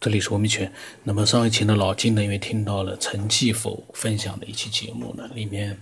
[0.00, 0.72] 这里是文明圈。
[1.04, 5.78] 那么上一期呢，老金呢，因为听到了陈继福分享的一期节目呢，里面，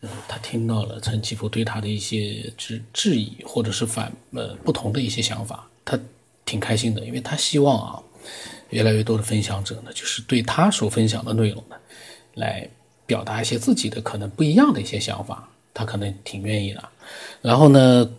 [0.00, 6.00] 呃，他听到了陈继福对他的一些质质疑，或者是反呃不同的一些想法，他
[6.46, 8.02] 挺开心的，因为他希望啊，
[8.70, 11.76] 越来越多的分享者呢，就是对他所分享的内容呢，
[12.36, 12.66] 来
[13.04, 16.88] 表达一些自己的可能不一样的一些想法，他可能挺愿意的。
[17.42, 18.10] 然后呢，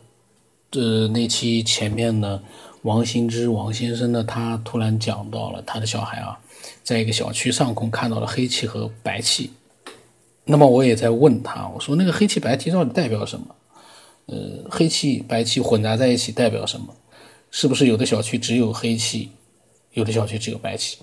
[0.73, 2.39] 呃，那期前面呢。
[2.83, 6.39] 王新之王先生呢，他突然讲到了他的小孩啊，
[6.81, 9.51] 在一个小区上空看到了黑气和白气。
[10.45, 13.55] 那么我也在问他，我说那个黑气白气到底代表什么？
[14.27, 16.95] 呃，黑气白气混杂在一起代表什么？
[17.51, 19.29] 是不是有的小区只有黑气，
[19.93, 20.97] 有的小区只有白气？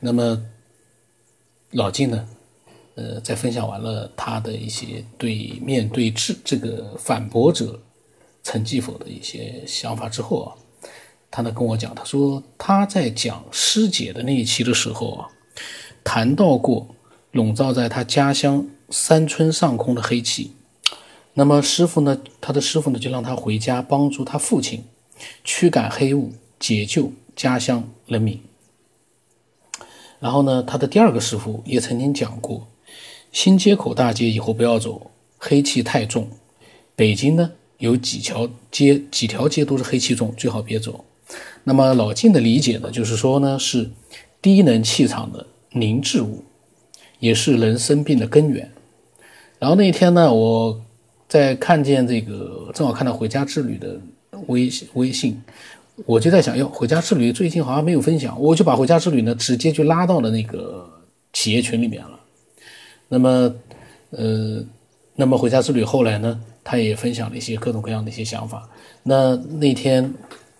[0.00, 0.42] 那么
[1.70, 2.28] 老晋呢，
[2.96, 7.80] 呃，在分享完了他的一些对面对质这个反驳者
[8.42, 10.56] 陈继否的一些想法之后啊。
[11.30, 15.28] 他呢跟我讲，他说他在讲师姐的那一期的时候啊，
[16.02, 16.94] 谈到过
[17.30, 20.52] 笼罩在他家乡山村上空的黑气。
[21.34, 24.84] 那么师傅呢，他的师傅呢就让他回家帮助他父亲
[25.44, 28.42] 驱赶黑雾，解救家乡人民。
[30.18, 32.66] 然后呢，他的第二个师傅也曾经讲过，
[33.30, 36.28] 新街口大街以后不要走，黑气太重。
[36.96, 41.04] 北京呢有几条街，几条街都是黑气重，最好别走。
[41.64, 43.90] 那么老晋的理解呢，就是说呢，是
[44.40, 46.42] 低能气场的凝滞物，
[47.18, 48.70] 也是人生病的根源。
[49.58, 50.80] 然后那一天呢，我
[51.28, 54.00] 在看见这个，正好看到回家之旅的
[54.46, 55.38] 微微信，
[56.06, 60.90] 我就在想，哟，回家之旅最近好像没有分享，我就把回家之旅呢直接就拉到了那个
[61.34, 62.18] 企业群里面了。
[63.08, 63.54] 那么，
[64.10, 64.64] 呃，
[65.14, 68.66] 那么回家之旅后来呢，他也分享了一些各种各样的一些想法。
[69.02, 70.12] 那那天。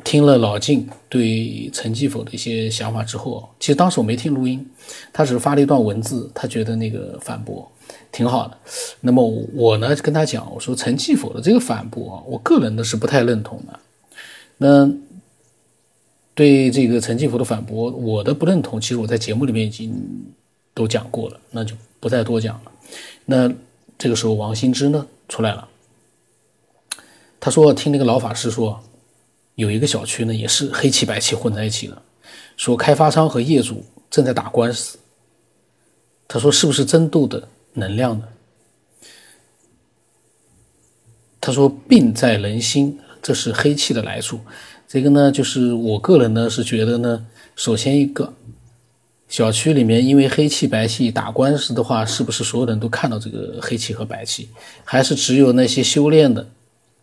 [0.03, 4.67] 听了老晋对陈继否的一些想法之后，其实当时我没听录音，
[5.13, 7.71] 他只是发了一段文字，他觉得那个反驳
[8.11, 8.57] 挺好的。
[9.01, 9.23] 那么
[9.55, 13.79] 我呢跟他讲，我说陈继否的这个反驳啊，我个人呢是不太认同的。
[14.59, 14.91] 那
[16.35, 19.95] 对这个陈继否的反驳，我的不认同，其实我在节目里面已经
[20.75, 22.73] 都讲过了，那就不再多讲了。
[23.27, 23.53] 那
[23.99, 25.69] 这个时候王新之呢出来了，
[27.39, 28.83] 他说听那个老法师说。
[29.55, 32.03] 有一个小区呢，也是黑气白气混在一起了，
[32.57, 34.99] 说开发商和业主正在打官司。
[36.27, 38.25] 他说是不是争斗的能量呢？
[41.41, 44.39] 他说病在人心，这是黑气的来处。
[44.87, 48.33] 这个呢，就是我个人呢是觉得呢，首先一个
[49.29, 54.49] 小区里面因为黑气白气打官司的话，是不是所有人都看到这个黑气和白气，
[54.85, 56.49] 还是只有那些修炼的？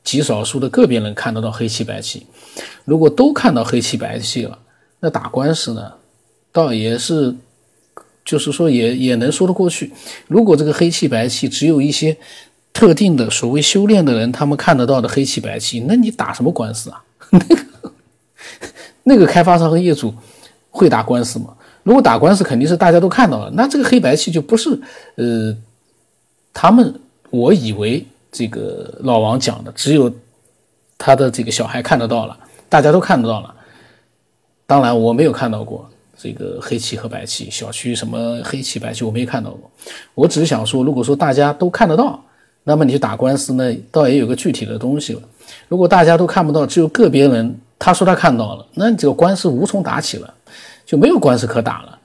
[0.08, 2.26] 极少数的个别人看得到黑气白气，
[2.86, 4.58] 如果都看到黑气白气了，
[5.02, 5.92] 那打官司呢，
[6.54, 7.36] 倒也是，
[8.24, 9.92] 就是说也也能说得过去。
[10.30, 12.16] 如果这个黑气白气只有一些
[12.72, 17.04] 特定的所谓修炼的人他们看得到的黑气白气，那你打什么官司啊？
[17.30, 17.58] 那个
[19.04, 20.14] 那个开发商和业主
[20.70, 21.54] 会打官司吗？
[21.84, 24.70] 如果打官司，肯定是大家都看到了，那这个黑白气就不是
[25.16, 25.54] 呃，
[26.54, 26.98] 他们
[27.30, 28.08] 我以为。
[28.38, 30.14] 这个老王讲的，只有
[30.96, 32.38] 他的这个小孩看得到了，
[32.70, 33.52] 大家都看得到了。
[34.68, 39.72] 当然，我没有看到过这个黑棋和白棋，小区什么黑棋白棋我没看到过。
[40.14, 42.24] 我只是想说，如果说大家都看得到，
[42.64, 45.22] 那么你去打官司呢，倒也有个具体的东西了。
[45.68, 50.32] 如果大家都看不到，只有个别人他说他看到了，那这个官司无从打起了，
[50.86, 52.00] 就没有官司可打了。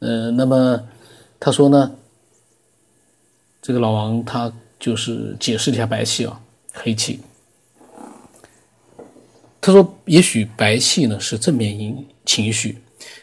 [0.00, 0.78] 呃，那么
[1.38, 1.90] 他说呢，
[3.62, 4.52] 这个老王他。
[4.80, 6.40] 就是解释一下白气啊，
[6.72, 7.20] 黑气。
[9.60, 12.78] 他说，也许白气呢是正面因情绪，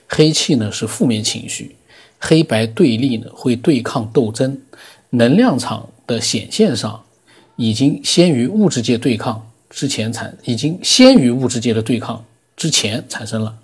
[0.07, 1.75] 黑气呢是负面情绪，
[2.19, 4.61] 黑白对立呢会对抗斗争，
[5.09, 7.03] 能量场的显现上
[7.55, 12.23] 已经先于物质界对抗之前产，已经先于物质界的对抗
[12.55, 13.57] 之前产生了。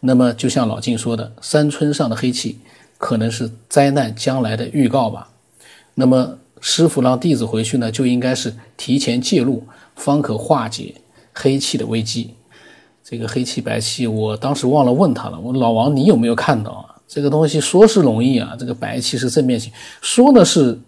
[0.00, 2.58] 那么，就像老晋说的，山村上的黑气
[2.96, 5.30] 可能是灾难将来的预告吧。
[5.92, 6.38] 那么。
[6.60, 9.62] 师傅让弟子回去呢，就应该是提前介入，
[9.94, 10.94] 方可化解
[11.32, 12.34] 黑气的危机。
[13.04, 15.38] 这个黑气白气，我当时忘了问他了。
[15.38, 16.96] 我老王，你有没有看到啊？
[17.06, 19.70] 这个东西说是容易啊，这个白气是正面气，
[20.00, 20.78] 说的是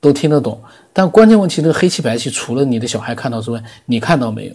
[0.00, 0.58] 都听得懂，
[0.92, 4.54] 但关键问题，这个黑气白气，除了你的小孩看到之外，你看到没有？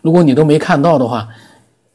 [0.00, 1.28] 如果你都没看到的话，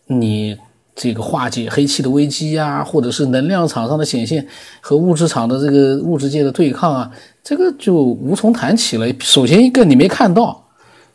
[0.06, 0.58] 你。
[1.00, 4.46] 这个化解黑气的危机呀，或者是能量场上的显现
[4.82, 7.12] 和物质场的这个物质界的对抗啊，
[7.44, 9.08] 这个就无从谈起了。
[9.20, 10.68] 首先一个你没看到，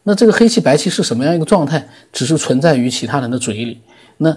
[0.04, 3.80] 那这个黑气白气是什么样一个状态，只是存在于其他人的嘴里。
[4.18, 4.32] 那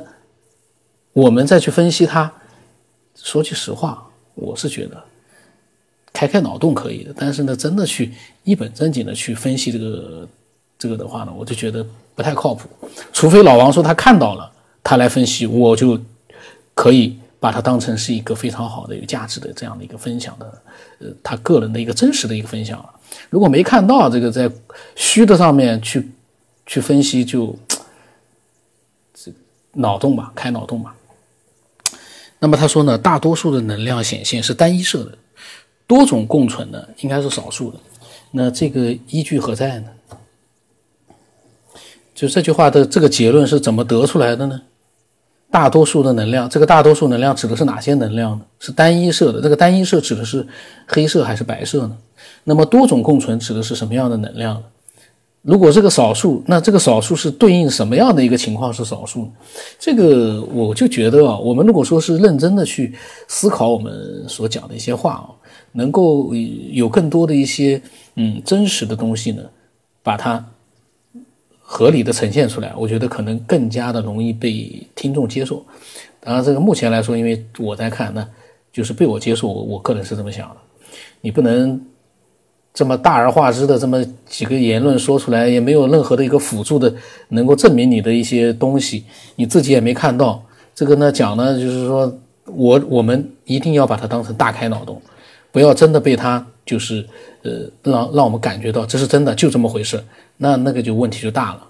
[1.14, 2.34] 我们再去分析它，
[3.16, 4.04] 说句实话，
[4.34, 4.98] 我是觉得
[6.12, 8.12] 开开脑洞可以的，但是呢，真的去
[8.44, 10.28] 一本正经的去分析这个
[10.80, 12.68] 这个的话呢，我就觉得不太靠谱。
[13.14, 14.52] 除非老王说他看到了，
[14.86, 16.00] 他来分析，我就
[16.74, 17.20] 可以。
[17.38, 20.62] 把它当成是一个非常好的、有价值的这样的一个分享的，
[20.98, 22.90] 呃，他个人的一个真实的一个分享了。
[23.30, 24.50] 如果没看到这个在
[24.96, 26.10] 虚的上面去
[26.66, 27.56] 去分析，就
[29.14, 29.32] 这
[29.74, 30.96] 脑洞吧，开脑洞吧。
[32.40, 35.16] 那么他说呢，大多数的能量显现是单一色的，
[35.86, 37.78] 多种共存的应该是少数的。
[38.32, 39.90] 那这个依据何在呢？
[42.16, 44.60] 就这句话的这个结论是怎么得出来的呢？
[45.52, 48.42] 大多数的能量，这个大多数能量指的是哪些能量呢？
[48.60, 50.46] 是单一色的，这个单一色指的是
[50.86, 51.98] 黑色还是白色呢？
[52.44, 54.64] 那么多种共存指的是什么样的能量呢？
[55.44, 59.30] 如果这个少数，那这个少数是对应什么样的一个情况是少数？
[59.80, 62.94] 这个我就觉得啊，我们如果说是认真的去
[63.28, 65.30] 思考我们所讲的一些话啊，
[65.72, 66.34] 能够
[66.72, 67.82] 有更多的一些
[68.16, 69.44] 嗯真实的东西呢，
[70.04, 70.44] 把它。
[71.68, 75.66] 合理的呈现出来，我觉得可能更加的容易被听众接受。
[76.20, 78.26] 当然，这个目前来说，因为我在看，那
[78.72, 79.48] 就是被我接受。
[79.48, 80.56] 我我个人是这么想的。
[81.22, 81.82] 你不能
[82.74, 86.94] 这么大而化之的这么几个言论说出来，也没有任何的一个辅助的
[87.30, 89.04] 能够证明你的一些东西，
[89.36, 90.44] 你自己也没看到。
[90.76, 92.16] 这个呢讲呢，就是说
[92.46, 95.02] 我我们一定要把它当成大开脑洞，
[95.52, 97.06] 不要真的被他就是
[97.44, 97.52] 呃
[97.82, 100.04] 让让我们感觉到这是真的，就这么回事。
[100.38, 101.68] 那那个就问题就大了。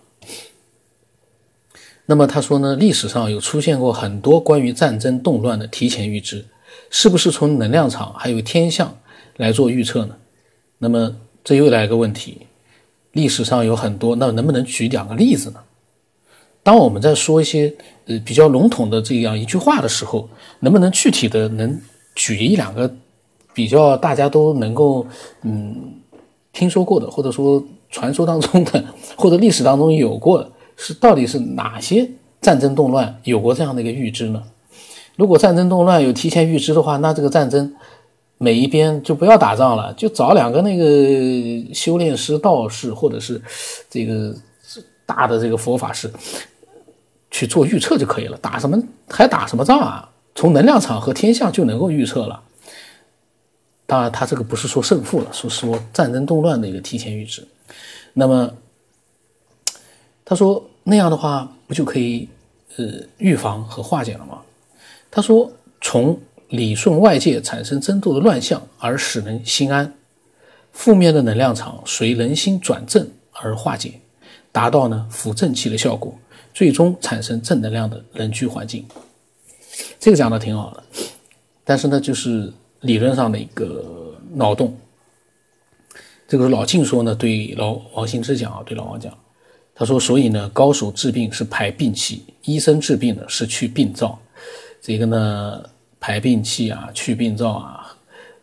[2.08, 6.46] 那么他说呢，历史上有出现过很多关于战争动乱的提前预知，
[6.92, 8.96] 是不是从能量场还有天象
[9.38, 10.16] 来做预测呢？
[10.78, 12.46] 那么这又来一个问题，
[13.14, 15.60] 历史上有很多，那能不能举两个例子呢？
[16.62, 17.74] 当我们在说一些
[18.06, 20.30] 呃比较笼统的这样一句话的时候，
[20.60, 21.82] 能不能具体的能
[22.14, 22.94] 举一两个
[23.52, 25.08] 比较大家都能够
[25.42, 25.94] 嗯
[26.54, 27.66] 听说过的，或者说？
[27.90, 28.84] 传说当中的
[29.16, 32.10] 或者历史当中有过是到底是哪些
[32.42, 34.44] 战争动乱有过这样的一个预知呢？
[35.16, 37.74] 如果战争动乱有提前预知的话，那这个战争
[38.38, 43.42] 每一边就不要打仗了，就找两个那个修炼师、道士或者是
[43.90, 44.36] 这个
[45.06, 46.12] 大的这个佛法师
[47.32, 48.38] 去做预测就可以了。
[48.38, 48.78] 打什么
[49.10, 50.10] 还打什么仗啊？
[50.38, 52.42] 从能量场和天象就能够预测了。
[53.86, 57.48] 当然，他这个不是说胜负了，是说战争动乱的一个提前预知。
[58.14, 58.52] 那么，
[60.24, 62.28] 他说那样的话不就可以
[62.78, 62.86] 呃
[63.18, 64.42] 预防和化解了吗？
[65.12, 65.52] 他说
[65.82, 69.94] 从理顺外界产生争斗的乱象而使人心安，
[70.72, 74.00] 负面的能量场随人心转正而化解，
[74.52, 76.18] 达到呢扶正气的效果，
[76.54, 78.86] 最终产生正能量的人居环境。
[80.00, 80.84] 这个讲的挺好的，
[81.64, 82.52] 但是呢就是
[82.86, 84.76] 理论上的一个脑洞。
[86.28, 89.16] 这个是老晋说呢，对老王新之讲啊，对老王讲，
[89.76, 94.18] 他说，所以呢，高手治病是排病气，医生治病呢是去病灶。
[94.82, 95.64] 这个呢，
[96.00, 97.96] 排病气啊，去病灶啊，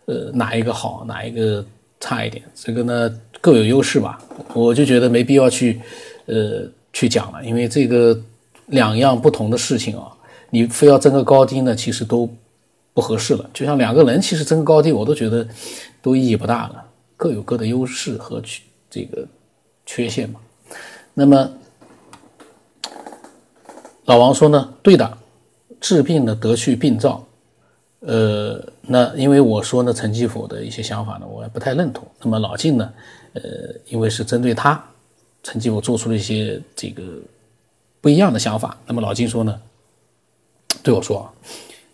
[0.06, 1.64] 呃，哪一个好，哪一个
[1.98, 2.44] 差一点？
[2.54, 4.20] 这个呢各有优势吧。
[4.54, 5.80] 我就觉得没必要去，
[6.26, 8.16] 呃，去讲了，因为这个
[8.66, 10.06] 两样不同的事情啊，
[10.50, 12.28] 你非要争个高低呢，其实都
[12.94, 13.50] 不合适了。
[13.52, 15.46] 就像两个人其实争高低，我都觉得
[16.00, 16.84] 都意义不大了。
[17.16, 19.26] 各有各的优势和缺这个
[19.86, 20.40] 缺陷嘛。
[21.14, 21.50] 那么
[24.04, 25.18] 老王说呢，对的，
[25.80, 27.24] 治病呢得去病灶。
[28.00, 32.04] 呃，那因为我说呢，陈继甫的一些想法呢，我也不太认同。
[32.20, 32.92] 那么老晋呢，
[33.34, 33.42] 呃，
[33.86, 34.84] 因为是针对他，
[35.44, 37.04] 陈继甫做出了一些这个
[38.00, 38.76] 不一样的想法。
[38.86, 39.56] 那么老晋说呢，
[40.82, 41.32] 对我说，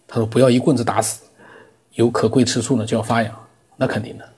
[0.08, 1.22] 他说不要一棍子打死，
[1.92, 3.32] 有可贵之处呢就要发扬，
[3.76, 4.28] 那肯定的。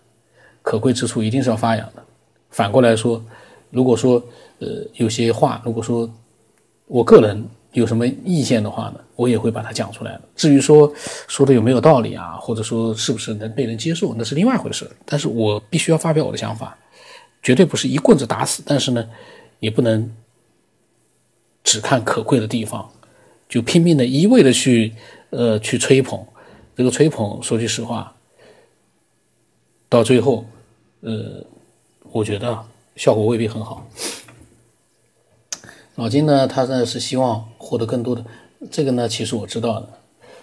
[0.60, 2.04] 可贵之处一定是要发扬的。
[2.50, 3.24] 反过来说，
[3.70, 4.22] 如果说
[4.58, 6.10] 呃有些话，如果说
[6.86, 10.22] 我个人有什么意见的话呢，我也会把它讲出来的。
[10.34, 10.92] 至于说
[11.28, 14.90] 说的有没有道理啊，或者说是不是能被人接受，那是另外一回事。
[15.06, 16.76] 但是我必须要发表我的想法，
[17.42, 18.62] 绝对不是一棍子打死。
[18.66, 19.08] 但是呢，
[19.60, 20.12] 也不能
[21.62, 22.90] 只看可贵的地方，
[23.48, 24.92] 就拼命的一味的去
[25.30, 26.25] 呃去吹捧。
[26.76, 28.14] 这个吹捧，说句实话。
[29.88, 30.44] 到最后，
[31.00, 31.44] 呃，
[32.10, 32.58] 我觉得
[32.96, 33.87] 效果未必很好。
[35.96, 38.25] 老金呢，他呢是希望获得更多的
[38.70, 39.88] 这个呢，其实我知道的。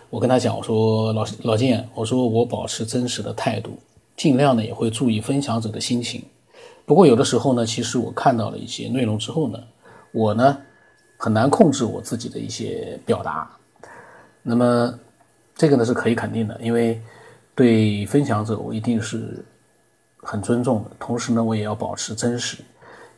[0.09, 3.79] 我跟他讲，我说老老金，我说我保持真实的态度，
[4.15, 6.23] 尽量呢也会注意分享者的心情。
[6.85, 9.59] 不过有的时候呢，其实我看到了一些内容之后呢，
[10.11, 10.57] 我呢
[11.17, 13.49] 很难控制我自己的一些表达。
[14.49, 14.97] 那么
[15.55, 17.01] 这个呢是可以肯定的，因为
[17.53, 19.43] 对分享者我一定是
[20.21, 22.59] 很尊重的，同时呢我也要保持真实，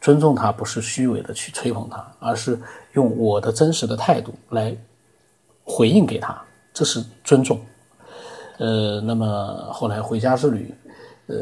[0.01, 2.59] 尊重他不是虚伪的去吹捧他，而是
[2.93, 4.75] 用我的真实的态度来
[5.63, 6.35] 回应给他，
[6.73, 7.61] 这是尊重。
[8.57, 10.73] 呃，那么后来回家之旅，
[11.27, 11.35] 呃，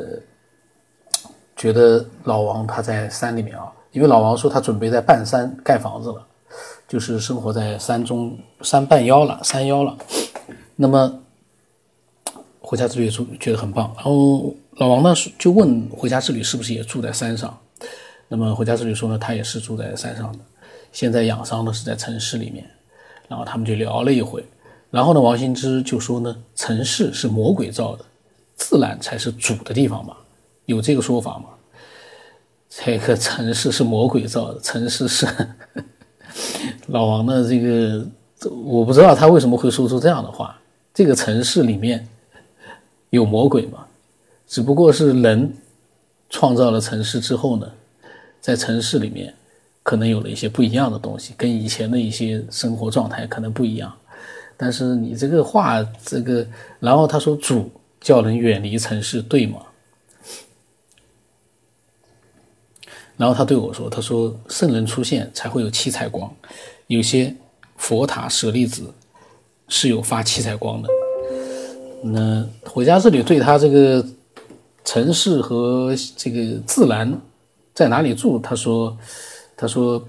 [1.56, 6.26] 觉得老王他在山里面啊，因为老王说他准备在半山盖房子了。
[6.88, 9.98] 就是生活在山中山半腰了，山腰了。
[10.75, 11.20] 那么
[12.60, 13.91] 回家之旅也住觉得很棒。
[13.96, 17.58] 然后老王呢就问回家之旅是不是也住在山上？
[18.27, 20.39] 那么回家之旅说呢，他也是住在山上的。
[20.91, 22.70] 现在养伤呢是在城市里面。
[23.29, 24.41] 然后他们就聊了一会。
[24.89, 28.06] 然后呢，王新之就说呢，城市是魔鬼造的，
[28.56, 30.15] 自然才是主的地方嘛，
[30.63, 31.50] 有这个说法吗？
[32.70, 35.27] 这个城市是魔鬼造的，城市是。
[36.88, 38.06] 老王的这个，
[38.50, 40.60] 我不知道他为什么会说出这样的话。
[40.94, 42.08] 这个城市里面
[43.10, 43.86] 有魔鬼吗？
[44.48, 45.53] 只不过是人
[46.29, 47.70] 创造了城市之后呢，
[48.39, 49.34] 在城市里面
[49.84, 53.94] 可能有了一些不一样的东西，跟以前的一些生活状态可能不一样。
[54.56, 56.48] 但是你这个话，这个，
[56.79, 59.60] 然后他说主叫人远离城市，对吗？
[63.17, 66.32] 然后他对我说：“他说圣人出现才会有七彩光，
[66.88, 67.36] 有些
[67.75, 68.94] 佛塔舍利子
[69.67, 70.89] 是有发七彩光的。
[72.03, 74.06] 那回家这里对他这个
[74.84, 77.20] 城市和这个自然
[77.74, 78.39] 在哪里住？
[78.39, 78.98] 他说，
[79.56, 80.03] 他说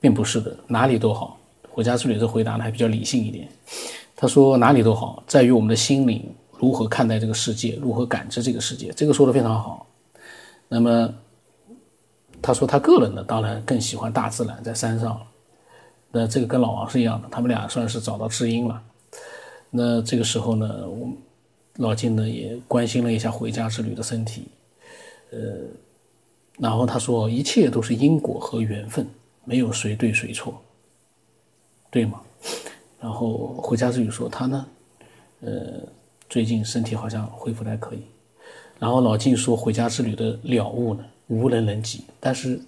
[0.00, 1.38] 并不是的，哪里都好。
[1.68, 3.48] 回家这里的回答呢还比较理性一点。
[4.16, 6.24] 他说哪里都好，在于我们的心灵
[6.58, 8.92] 如何看待这个世界，如何感知这个世界。
[8.96, 9.86] 这个说的非常好。
[10.68, 11.12] 那么。”
[12.42, 15.20] 他说他个人呢，当然更喜欢大自然，在山上。
[16.12, 18.82] 那这个跟老王是一样的，他们俩算是找到知音了。
[19.70, 21.08] 那这个时候呢，我
[21.76, 24.48] 老金呢也关心了一下回家之旅的身体，
[25.30, 25.38] 呃，
[26.58, 29.06] 然后他说一切都是因果和缘分，
[29.44, 30.60] 没有谁对谁错，
[31.90, 32.20] 对吗？
[33.00, 34.66] 然后回家之旅说他呢，
[35.42, 35.80] 呃，
[36.28, 38.02] 最近身体好像恢复的还可以。
[38.78, 41.04] 然后老金说回家之旅的了悟呢？
[41.28, 42.60] 无人能及，但是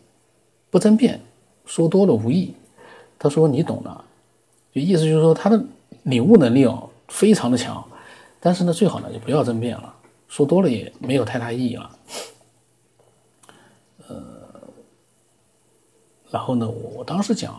[0.70, 1.20] 不争辩，
[1.66, 2.54] 说多了无益。
[3.22, 4.04] 他说你懂的，
[4.74, 5.64] 就意思就是说他的
[6.02, 7.86] 领悟能力哦非常的强，
[8.40, 9.94] 但是呢最好呢就不要争辩了，
[10.26, 11.98] 说多了也没有太大意义了。
[14.08, 14.16] 呃，
[16.32, 17.54] 然后呢我当时讲，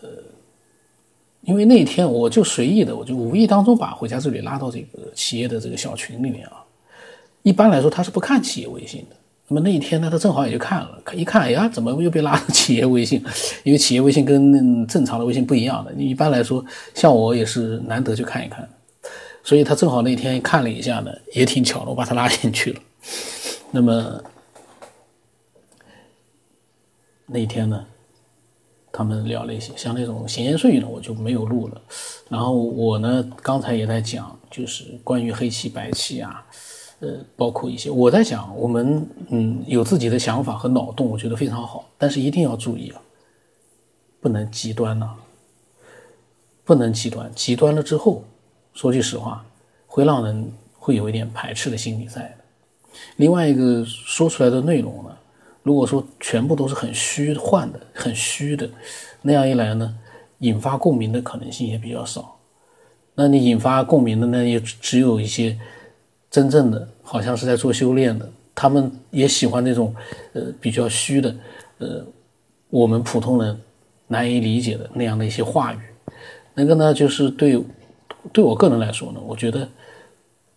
[0.00, 0.08] 呃，
[1.42, 6.64] 因为那天我就随意的，我就无意当中把回家这里拉到这个企业的这个小群里面啊。
[7.42, 9.16] 一般来说他是不看企业微信的。
[9.52, 13.20] 那么那一天呢，他正好也就看了，一看，哎呀，怎么又被拉到企业微信？
[13.64, 15.92] 因为企业微信跟正常的微信不一样的。
[15.94, 16.64] 一般来说，
[16.94, 18.68] 像我也是难得去看一看，
[19.42, 22.80] 所以他正好那天看了一下呢，也挺巧的，我把他拉进去了。
[23.72, 24.22] 那么
[27.26, 27.84] 那一天呢，
[28.92, 31.82] 他们聊了一些，像那种闲言碎语呢，我就没有录了。
[32.28, 36.46] 然后我呢，刚才也在讲，就是关于黑气白气啊。
[37.00, 43.00] 呃，包括一些，我在想，我们嗯有自己的想法和脑洞，我觉得非常好，但是一定要注意啊，
[44.20, 45.14] 不能极端呐，
[46.62, 48.22] 不能极端，极端了之后，
[48.74, 49.42] 说句实话，
[49.86, 52.92] 会让人会有一点排斥的心理在的。
[53.16, 55.16] 另外一个说出来的内容呢，
[55.62, 58.68] 如果说全部都是很虚幻的、很虚的，
[59.22, 59.96] 那样一来呢，
[60.40, 62.36] 引发共鸣的可能性也比较少。
[63.14, 65.58] 那你引发共鸣的呢，也只有一些。
[66.30, 69.92] 真正的好像是在做修炼的，他们也喜欢那种，
[70.32, 71.34] 呃，比较虚的，
[71.78, 72.06] 呃，
[72.68, 73.60] 我们普通人
[74.06, 75.78] 难以理解的那样的一些话语。
[76.54, 77.60] 那个呢，就是对，
[78.32, 79.68] 对我个人来说呢，我觉得，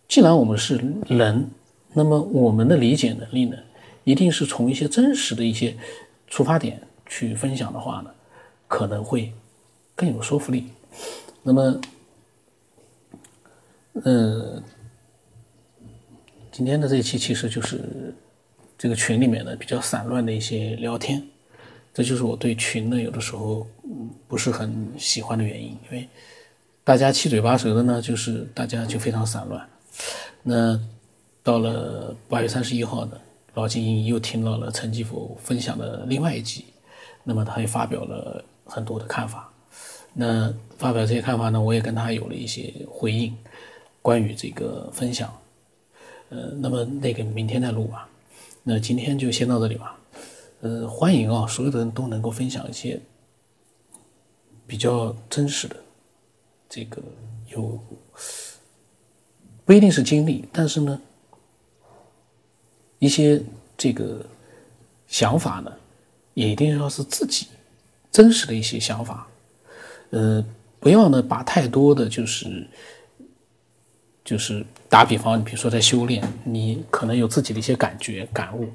[0.08, 1.50] 既然我们是人，
[1.94, 3.58] 那么我们的理解能力呢，
[4.04, 5.76] 一定是从一些真实的一些
[6.28, 8.12] 出发点去分享的话呢，
[8.68, 9.34] 可能会
[9.96, 10.68] 更有说服力。
[11.42, 11.82] 那么，
[14.04, 14.62] 嗯。
[16.54, 18.14] 今天的这一期其实就是
[18.78, 21.20] 这个群里面的比较散乱的一些聊天，
[21.92, 23.66] 这就是我对群呢有的时候
[24.28, 26.08] 不是很喜欢的原因，因为
[26.84, 29.68] 大家七嘴八舌的呢，就是大家就非常散乱。
[30.44, 30.80] 那
[31.42, 33.18] 到了八月三十一号呢，
[33.56, 36.66] 老金又听到了陈继福分享的另外一集，
[37.24, 39.52] 那么他也发表了很多的看法。
[40.14, 43.36] 那发表这些看法呢，我也跟他有了一些回应，
[44.04, 45.36] 关于这个分享。
[46.34, 48.10] 呃，那么那个明天再录吧。
[48.64, 50.00] 那今天就先到这里吧。
[50.62, 53.00] 呃，欢迎啊，所有的人都能够分享一些
[54.66, 55.76] 比较真实的
[56.68, 57.00] 这个
[57.50, 57.80] 有
[59.64, 61.00] 不一定是经历，但是呢，
[62.98, 63.40] 一些
[63.78, 64.26] 这个
[65.06, 65.72] 想法呢，
[66.34, 67.46] 也一定要是自己
[68.12, 69.28] 真实的一些想法，
[70.10, 70.44] 呃，
[70.80, 72.68] 不要呢把太多的就是
[74.24, 78.70] 就是打比方，你比如说在修炼，你可能有自己的一些感觉感悟，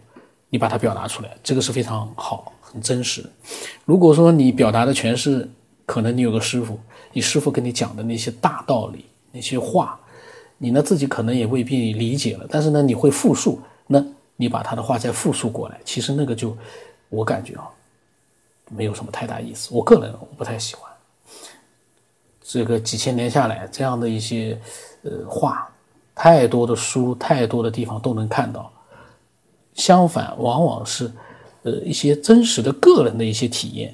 [0.48, 2.52] 你把它表达出来，这个是非常好。
[2.60, 3.24] 很真实。
[3.84, 5.48] 如果说你表达的全是，
[5.86, 6.76] 可能你有个师傅，
[7.12, 9.96] 你师傅跟你讲的那些大道理、那些话，
[10.58, 12.44] 你呢自己可能也未必理解了。
[12.50, 16.58] 但是呢，你会复述，那你把他的话再复述过来，其实那个就，
[17.10, 17.70] 我感觉啊，
[18.70, 19.68] 没有什么太大意思。
[19.72, 20.90] 我个人我不太喜欢。
[22.42, 24.60] 这个几千年下来，这样的一些
[25.04, 25.70] 呃话，
[26.18, 28.70] 太多的书，太多的地方都能看到。
[29.74, 31.10] 相反，往往是。
[31.64, 33.92] 呃，一些真实的个人的一些体验，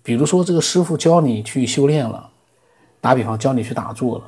[0.00, 2.30] 比如说这个师傅教你去修炼了，
[3.00, 4.24] 打比方教你去打坐了，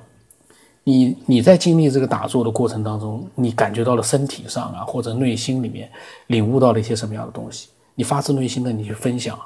[0.83, 5.89] 你你在经历这个打坐的过程当中，你感觉到了身体上啊或者内心里面
[6.27, 9.39] 领悟到了一些什么样的东西，你发自内心的你去分享，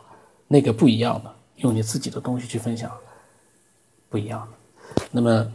[0.49, 2.91] 那个不一样的，用你自己的东西去分享，
[4.09, 5.03] 不一样的。
[5.11, 5.47] 那么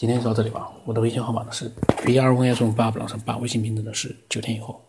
[0.00, 1.70] 今天就到这里吧，我的微信号码呢是
[2.06, 4.80] b r y 中八不老三八，微信名字呢是九天以后。